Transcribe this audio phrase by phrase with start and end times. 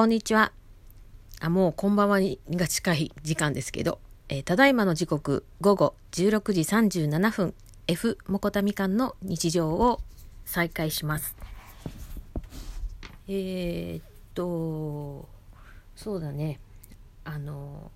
[0.00, 0.50] こんにちは。
[1.40, 2.20] あ、もうこんばんは
[2.52, 3.98] が近い時間ですけど、
[4.30, 7.54] えー、ただいまの時刻午後16時37分、
[7.86, 10.00] F もこたみかんの日常を
[10.46, 11.36] 再開します。
[13.28, 15.28] えー、っと、
[15.96, 16.60] そうだね。
[17.24, 17.90] あの、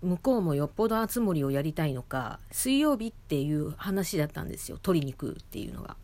[0.00, 4.78] 向こうもよっぽど熱盛をやりたいのか、水曜日っていう話だったんですよ。
[4.80, 5.98] 取りに行くっていうのが。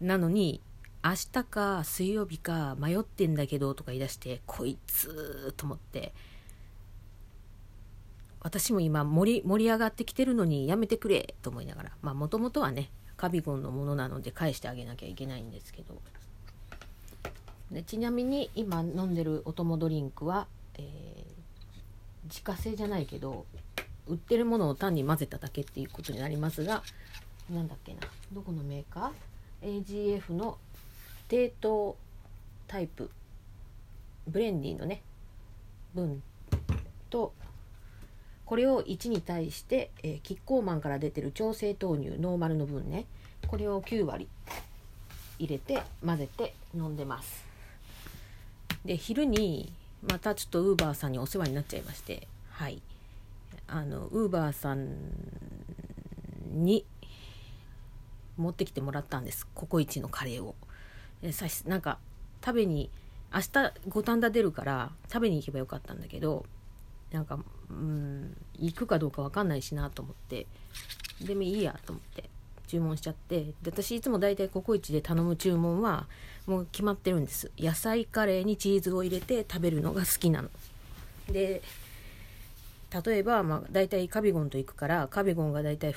[0.00, 0.60] なのに、
[1.06, 6.12] 明日か水曜日か迷ってんだけどとか言い出してこいつと思って。
[8.40, 11.90] 私も今盛り盛り上がってきてるのにやめてくれと思いながら。
[12.02, 16.00] まあもともとはねカビゴンのものなので返してあげなきゃいけないんですけど。
[17.70, 23.44] でちなみに今飲んでるお供ドリンクは、えー、自家製じゃないけど
[24.06, 26.84] 売ってるものを単に混ぜただけっていうことになりますが
[27.50, 28.00] 何だっけな。
[28.32, 30.58] どこのメーカー ?AGF の
[31.28, 31.96] 低糖
[32.66, 33.10] タイプ。
[34.28, 35.02] ブレンディのね。
[35.94, 36.22] 分
[37.10, 37.32] と
[38.44, 43.06] これを1に対して、えー、キッコーマンから出てる調整豆乳ノーマルの分ね。
[43.48, 44.28] これを9割
[45.38, 47.44] 入れて混ぜて飲んでます。
[48.84, 49.72] で昼に
[50.08, 52.28] またちょっとウーバーさんにお世話になっちゃいまして。
[52.50, 52.80] はい。
[53.66, 54.94] あのウーバーさん
[56.52, 56.84] に
[58.36, 59.44] 持ってきてもらったんです。
[59.54, 60.54] ココイチのカレーを。
[61.22, 61.98] えさしなんか
[62.44, 62.90] 食べに
[63.34, 66.46] 明日五反田出るから食べに行けばよかったんだけど
[67.12, 67.38] なんか
[67.70, 70.46] うん行くかどうか分かんないしなと思って。
[71.20, 72.28] でもいいやと思って
[72.66, 73.44] 注文しちゃって。
[73.62, 76.06] で私いつも大体ココイチで頼む注文は
[76.46, 77.50] もう決まってるんです。
[77.58, 80.50] 野菜カレーにチーズを入れて食べるのが好きなの。
[81.30, 81.62] で
[83.04, 85.94] 例えば、まあ、大体カビゴンと行くからカビゴンが大体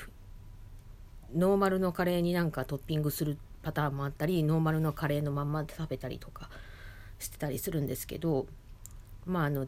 [1.34, 6.48] ノーマルのカレーになんかトッピングするパターンもあったりノーマルのカレーのまんまで食べたりとか
[7.18, 8.46] してたりするんですけど
[9.26, 9.66] まああの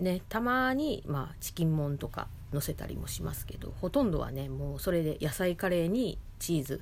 [0.00, 6.80] ねたまに、まあ、チキンモンとか乗せたりもしますけどほとんどはねもうそれで野菜カレーにチーズ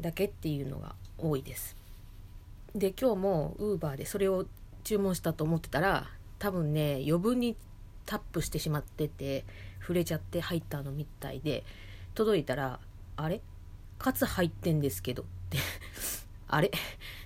[0.00, 1.76] だけっていうのが多いです。
[2.74, 4.46] で今日もウーバーでそれを
[4.82, 6.08] 注文したと思ってたら
[6.38, 7.56] 多分ね余分に
[8.06, 9.44] タップしてしまってて
[9.80, 11.64] 触れちゃって入ったのみたいで
[12.14, 12.80] 届いたら
[13.16, 13.40] あれ？
[13.98, 15.26] カツ入ってんですけどっ
[16.48, 16.70] あれ？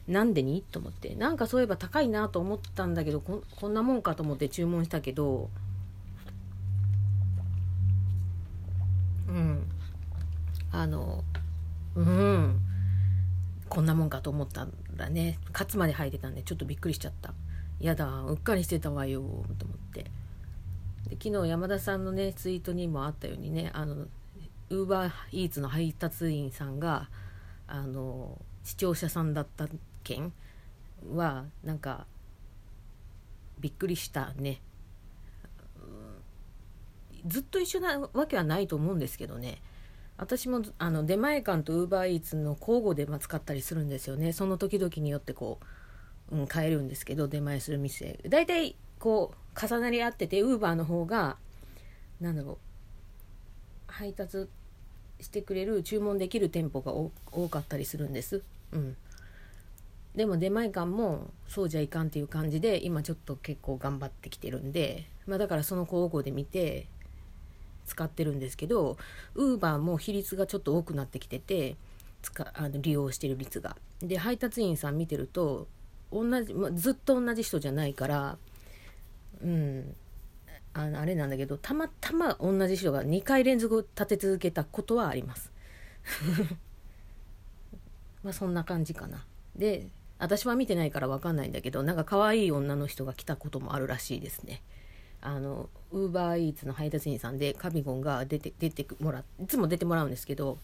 [0.09, 0.63] なんでに？
[0.63, 1.15] と思って。
[1.15, 5.51] なんかそういえば高いなと思ったんだけどここんなもんかと思って注文したけど。
[9.29, 9.63] うん。
[10.73, 11.25] あの
[11.95, 12.61] うん。
[13.69, 15.39] こんなもんかと思ったらね。
[15.53, 17.35] カツまで入ってたんでちょっとびっくりしちゃった。
[17.81, 19.21] やだうっかりしてたわよ
[19.59, 20.05] と思って。
[21.09, 24.07] で昨日山田さんのねツイートにもあったようにねあの
[24.71, 27.09] ウーバーイーツの配達員さんが
[27.69, 29.69] あの視聴者さんだった
[30.05, 30.33] 件
[31.15, 32.07] はなんか
[33.59, 34.61] びっくりしたね。
[37.27, 39.59] ずっと一緒なわけはないと思うんですけどね。
[40.19, 44.33] 私もあの出前館とウーバーイーツの交互で使ったりするんですよね。
[44.33, 45.59] その時々によってこ
[46.31, 48.21] う、うん、変えるんですけど出前する店。
[48.29, 51.37] 大体こう重なり合っててウーバーの方が
[52.21, 52.59] 何だろう
[53.89, 54.49] 配達
[55.21, 58.43] してくれる注文できる店舗が多かったりするんです。
[58.73, 58.97] うん、
[60.15, 66.87] でも出前館もそうじゃいかんっていう感じで今ちょっと結構頑張ってきてるんで、まあ、だからその交互で見て
[67.87, 68.97] 使ってるんですけど
[69.35, 71.77] ウーバーも比率がちょっと多くなってきてて
[72.55, 73.77] あの利用してる率が。
[74.01, 75.69] で配達員さん見てると
[76.13, 78.39] 同じ、まあ、ずっと同じ人じゃないから
[79.43, 79.95] うん
[80.77, 85.51] あのあれなんだけどたまたま同じ人が2回連続立て続けたことはあります。
[88.23, 89.25] まあそんな感じかな。
[89.57, 89.89] で
[90.19, 94.63] 私は見てないから分かんないんだけどなんか可愛い女の人が来たこともあるらしいですね。
[95.23, 100.59] あのウーバーイーツの配達員さんでカビゴンが出て出てもらいつも出てもらうんですけど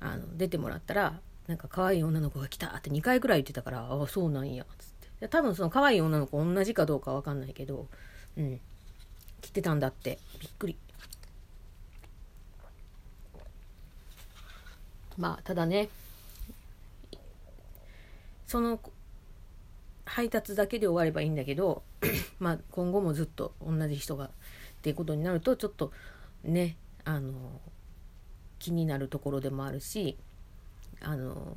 [0.00, 4.88] あの出てもらったらなんか可愛い女の子が来たって2回くらい言ってたからああそうなんやつっ
[5.18, 5.28] て。
[5.28, 7.86] 多分その可愛い女の子同じかどうか分かんないけど
[8.38, 8.60] うん。
[9.40, 10.18] 切ってたんだって。
[10.40, 10.76] びっくり。
[15.16, 15.88] まあただね
[18.46, 18.78] その
[20.04, 21.82] 配達だけで終わればいいんだけど
[22.38, 24.30] まあ今後もずっと同じ人がっ
[24.82, 25.92] ていうことになるとちょっと
[26.44, 27.32] ねあの
[28.58, 30.16] 気になるところでもあるし
[31.00, 31.56] あの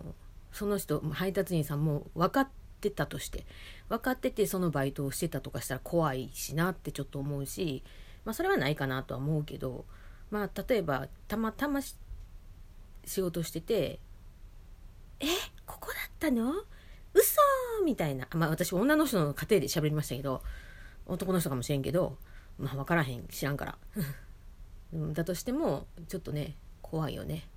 [0.52, 2.52] その人配達員さんも分かって
[2.90, 3.46] たとして
[3.90, 7.84] 分かっててそのバイトをしてたとかしたら怖いしなってちょっと思うし、
[8.24, 9.84] まあ、それはないかなとは思うけど、
[10.32, 14.00] まあ、例えばたまたま仕事してて
[15.20, 15.26] 「え？
[15.66, 16.64] ここだったの「う
[17.22, 18.28] そー!」みたいな。
[18.34, 20.42] まあ私女の人の家庭で喋りましたけど
[21.06, 22.18] 男の人かもしれんけど
[22.58, 23.28] まあ分からへん。
[23.28, 23.78] 知らんから。
[25.14, 27.48] だとしてもちょっとね怖いよね。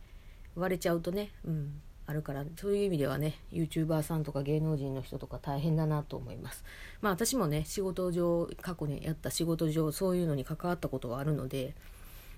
[0.54, 1.32] 言われちゃうとね。
[1.44, 1.82] うん。
[2.06, 6.64] あるからそういう意味ではね YouTuber さんとか芸能人の人とか大変だなと思います。
[7.00, 11.74] まあ私もね仕事上過去にやった仕事上そういうのに関わったことはあるので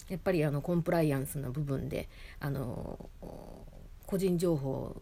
[0.08, 2.08] やっぱりあのコンプライアンスな部分で
[2.40, 3.08] あの
[4.06, 5.00] 個人情報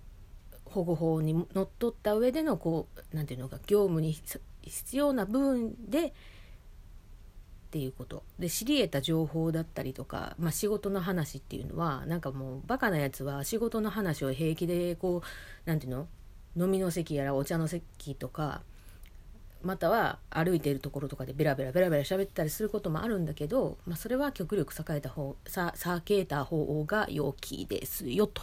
[0.64, 6.14] 保護法にのっとった上でのこう何て言うのか業務に必要な部分で
[7.72, 8.22] っていうこと。
[8.38, 15.26] で知り得た情報だったりとか、まあ、仕事の話っていうのはなんかもうバカなやつは仕事の話を平気でこう
[15.64, 16.06] 何て言う
[16.54, 16.66] の？
[16.66, 18.60] 飲みの席やらお茶の席とか
[19.62, 28.42] または歩いているところとかでベラベラベラベラ喋ったりすることもあるんだけど、まあ、それは極力避けた方さ避けた方が良きですよと。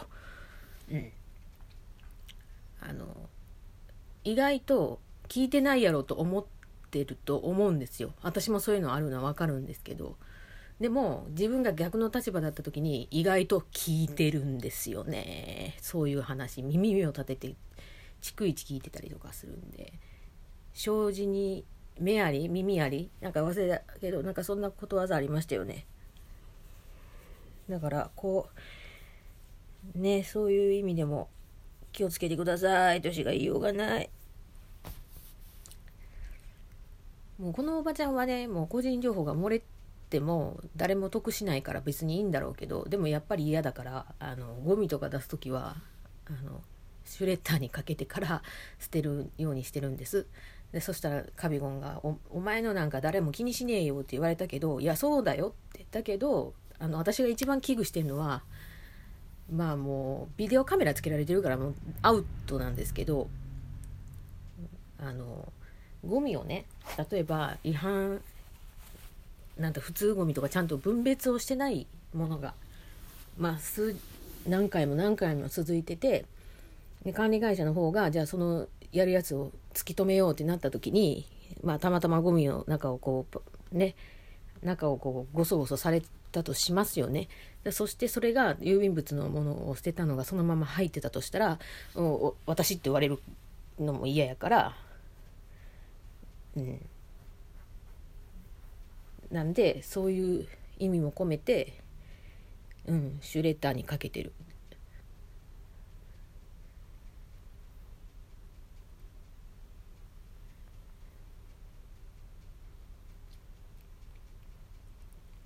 [0.90, 1.12] うん、
[2.80, 3.06] あの
[4.24, 4.98] 意外と
[5.28, 6.48] 聞いてないやろと思
[6.90, 8.12] ってると思うんですよ。
[8.20, 10.16] 私もそういうのあるのは分かるんですけど。
[10.80, 15.76] でも自分が逆の立場だった時に意外と聞いてるんですよね。
[15.80, 17.54] そういう話耳を立てて
[18.22, 19.92] 逐一聞いてたりとかするんで。
[20.72, 21.64] 障子に
[21.98, 25.86] 目あり耳ありなんか忘れたけどなんかそんなことわざありましたよね。
[27.68, 28.48] だからこ
[29.94, 31.28] うねそういう意味でも
[31.92, 33.02] 気をつけてください。
[33.02, 34.10] としか言いようがない。
[37.40, 39.62] もうこのおばちゃんはねもう個人情報が漏れ
[40.10, 45.76] ても誰も得しないから別にいいんだろうけどでもやっぱり嫌だからあのゴミとか出す時は
[46.26, 46.60] あの
[47.06, 48.42] シュレッダーにかけてから
[48.78, 50.26] 捨てるようにしてるんです。
[50.72, 58.44] でそしたらカビゴンがお「お前のなんか誰も気にしねえよ」って言われたけど「いやそうだよ」ってだけどあの私が一番危惧してるのは
[59.50, 63.28] まあもうビデオカメラつけられてるからもうアウトなんですけど
[64.98, 65.52] あの
[66.06, 66.64] ゴミをね
[67.10, 68.20] 例えば違反
[69.58, 72.54] なんて普通ゴミとかちゃんと分別をしてないものが
[73.38, 73.96] まあ数
[74.48, 76.24] 何回も何回も続いてて
[77.04, 81.26] で管理会社の方がじゃあそのやるやつを突き止めようってなった時に、
[81.62, 83.26] まあ、たまたまゴミの中をこ
[83.72, 83.94] うね
[84.62, 86.02] 中をこうゴソゴソされ
[86.32, 87.28] たとしますよね。
[87.64, 91.58] でそしてそれが郵便物のものを捨てたのがそのまま入ってたとしたら
[92.46, 93.18] 「私」って言われる
[93.78, 94.76] のも嫌やから
[96.56, 96.80] うん。
[99.30, 100.48] なんでそういう
[100.78, 101.74] 意味も込めて
[102.86, 104.32] うんシュレッダーにかけてる。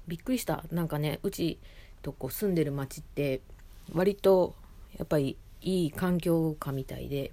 [0.07, 0.65] びっくりした。
[0.71, 1.59] なんかねうち
[2.03, 3.41] とこ住んでる町って
[3.93, 4.55] 割と
[4.99, 7.33] やっぱりいい環境下みたいで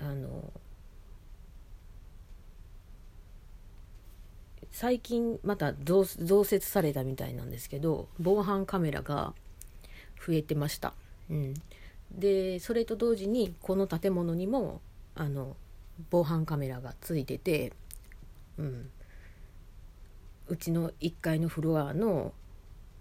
[0.00, 0.50] あの
[4.70, 6.04] 最近また増
[6.44, 9.34] 設されたみたいなんですけど防犯カメラが
[10.24, 10.94] 増えてました。
[11.30, 11.54] うん、
[12.12, 14.80] でそれと同時にこの建物にも
[15.14, 15.56] あの
[16.10, 17.72] 防犯カメラがついてて、
[18.56, 18.90] うん、
[20.48, 22.32] うちの1階のフロアの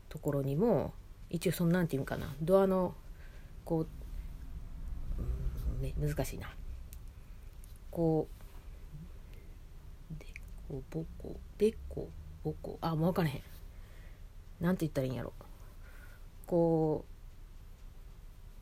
[0.10, 0.94] ところにも
[1.30, 2.96] 一応その何て言うかなドアの
[3.66, 3.88] こう、
[5.20, 6.50] うんね、難しいな。
[7.92, 8.38] こう
[10.70, 12.10] でこぼこでこ
[12.44, 13.42] ぼこあもう分からへん。
[14.60, 15.34] 何て言ったらいいんやろ。
[16.46, 17.06] こ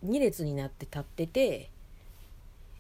[0.03, 1.69] う2列になって立ってて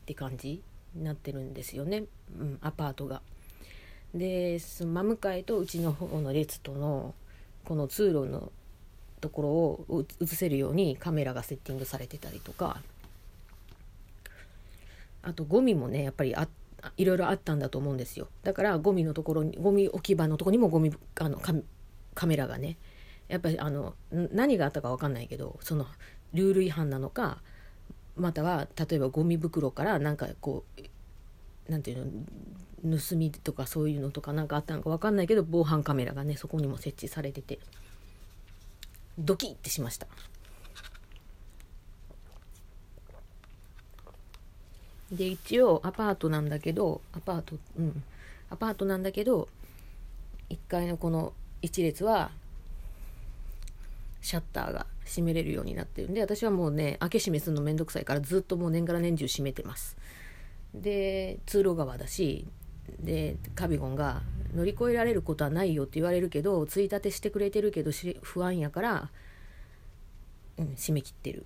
[0.01, 0.61] って感じ
[0.93, 2.03] になってるんですよね、
[2.39, 3.21] うん、アパートが。
[4.13, 7.13] で真向かいとうちの方の列との
[7.65, 8.51] この通路の
[9.19, 12.81] ところを映せるようにカメラがセッティングされてたりとか。
[15.27, 16.64] あとゴミもねやっぱりあって
[16.97, 18.27] いろいろあったんだと思うんですよ。
[18.43, 21.39] だからゴミのところにゴミ置き場のとこにもゴミあの
[22.13, 22.77] カメラがね
[23.27, 25.87] やっぱりあの何があったか分かんないけどその
[26.33, 27.41] ルール違反なのか
[28.15, 32.05] または例えばゴミ袋からなんかこうなんていう
[32.83, 37.59] の盗みとかそういうのとか何かあったのか分かんないけど防犯カメラがねそこにも設置されてて
[39.17, 40.07] ドキッてしました。
[45.11, 48.03] で一応アパートなんだけどアパートうん。
[48.49, 49.47] アパートなんだけど
[50.49, 52.31] 1階のこの1列は
[54.21, 59.97] シャッターが閉めれるようになってるんで私はもうね開け閉めするのめんどくさいからずっともう年がら年中閉めてます。
[60.73, 62.45] で通路側だし
[62.99, 64.21] でカビゴンが
[64.53, 69.09] 乗り越えられることはないよって言われるけどついたてしてくれてるけど不安やから、
[70.57, 71.45] うん、締め切ってる。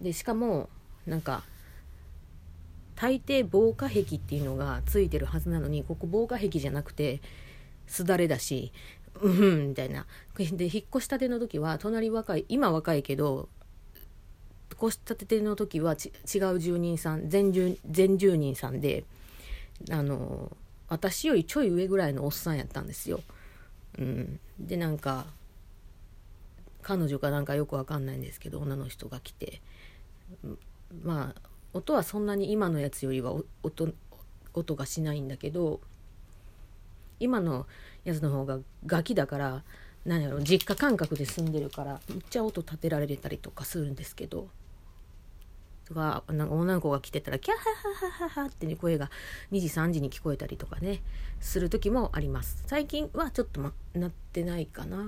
[0.00, 0.68] でしかも
[1.06, 1.42] なんか
[2.96, 7.20] 大抵防火壁っていうのがついてるはずなのにここ防火壁じゃなくて
[7.86, 8.72] すだれだし
[9.20, 10.06] うんみたいな。
[10.36, 13.48] で引っ越したての時は隣若い今若いけど
[14.82, 19.04] 越したての時は違う住人さん全住全住人さんで
[19.90, 20.54] あの
[20.88, 23.20] 私よりちょい上ぐらいのおっさんやったんですよ。
[23.98, 25.26] うん、でなんか
[26.82, 29.60] 彼女かなんかよくわかんないんですけど女の人が来て。
[31.02, 33.92] まあ音はそんなに今のやつよりは音
[34.54, 35.80] 音がしないんだけど
[37.20, 37.66] 今の
[38.04, 39.62] やつの方がガキだから
[40.04, 44.48] 何やろ実家感覚で住んでるからめっちゃ音立てられたりとかするんですけど
[45.86, 49.10] とかなんか女の子が来てたらキャハハハハって、ね、声が
[49.52, 51.00] 2時3時に聞こえたりとかね
[51.40, 52.62] する時もあります。
[52.66, 55.04] 最近はちょっと、ま、なってないかな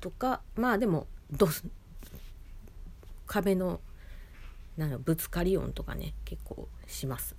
[0.00, 1.48] とかまあでもど
[3.26, 3.80] 壁の
[4.76, 7.36] なんかぶつかり音とかね結構します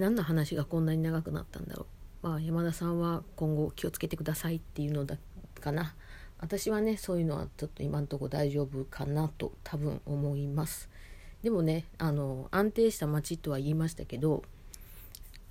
[0.00, 1.86] 何の話がこんなに長くなったんだろ
[2.22, 2.26] う。
[2.26, 5.18] まあ、山田さんは今後気をつけてくださいっていうのだ
[5.60, 5.94] かな。
[6.38, 10.88] 私はね、そういうのはちょっと今んとこ大丈夫かなと多分思います。
[11.42, 14.42] でもね、あの、安定した街とは言いましたけど、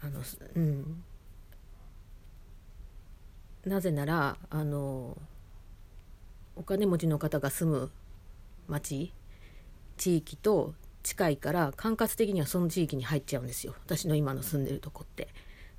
[0.02, 0.22] あの、
[0.56, 1.04] うん。
[3.66, 5.18] なぜなら、あの、
[6.56, 7.92] お金持ちの方が住む
[8.68, 9.14] 町、
[9.98, 13.74] 地域と近いから管轄的にはその地域に入っちゃうんですよ。
[13.86, 15.28] 私の今の住んでるとこって。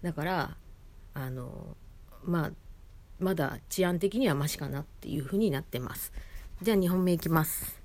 [0.02, 0.56] だから
[1.14, 1.76] あの
[2.24, 2.50] まあ
[3.18, 6.12] まだ治安的にはマシかなっていうふうになってます。
[6.62, 7.79] じゃあ2本目いきます。